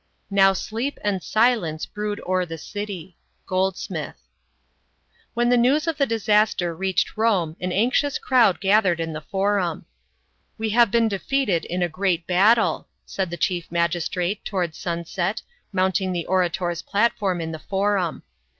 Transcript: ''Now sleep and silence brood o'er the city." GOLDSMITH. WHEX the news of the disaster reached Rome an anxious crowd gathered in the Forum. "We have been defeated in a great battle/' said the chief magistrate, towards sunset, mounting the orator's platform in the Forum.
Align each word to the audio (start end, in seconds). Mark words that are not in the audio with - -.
''Now 0.33 0.57
sleep 0.57 0.97
and 1.03 1.21
silence 1.21 1.85
brood 1.85 2.19
o'er 2.25 2.43
the 2.43 2.57
city." 2.57 3.17
GOLDSMITH. 3.45 4.17
WHEX 5.35 5.49
the 5.51 5.57
news 5.57 5.85
of 5.85 5.97
the 5.99 6.07
disaster 6.07 6.73
reached 6.75 7.15
Rome 7.17 7.55
an 7.61 7.71
anxious 7.71 8.17
crowd 8.17 8.59
gathered 8.59 8.99
in 8.99 9.13
the 9.13 9.21
Forum. 9.21 9.85
"We 10.57 10.71
have 10.71 10.89
been 10.89 11.07
defeated 11.07 11.65
in 11.65 11.83
a 11.83 11.87
great 11.87 12.25
battle/' 12.25 12.87
said 13.05 13.29
the 13.29 13.37
chief 13.37 13.71
magistrate, 13.71 14.43
towards 14.43 14.75
sunset, 14.75 15.43
mounting 15.71 16.13
the 16.13 16.25
orator's 16.25 16.81
platform 16.81 17.39
in 17.39 17.51
the 17.51 17.59
Forum. 17.59 18.23